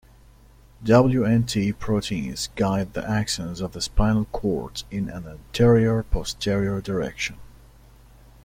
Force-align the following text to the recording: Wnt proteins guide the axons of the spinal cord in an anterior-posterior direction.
Wnt 0.83 1.77
proteins 1.77 2.49
guide 2.55 2.93
the 2.93 3.01
axons 3.03 3.61
of 3.61 3.73
the 3.73 3.81
spinal 3.81 4.25
cord 4.31 4.81
in 4.89 5.09
an 5.09 5.27
anterior-posterior 5.27 6.81
direction. 6.81 7.37